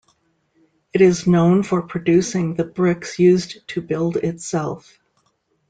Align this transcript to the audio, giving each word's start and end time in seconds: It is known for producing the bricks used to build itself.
It 0.93 1.01
is 1.01 1.27
known 1.27 1.61
for 1.61 1.83
producing 1.83 2.55
the 2.55 2.63
bricks 2.63 3.19
used 3.19 3.59
to 3.67 3.81
build 3.83 4.17
itself. 4.17 4.97